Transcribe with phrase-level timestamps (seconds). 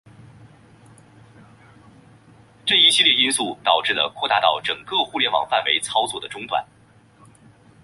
[2.65, 6.65] 这一系列因素导致了扩大到整个互联网范围操作的中断。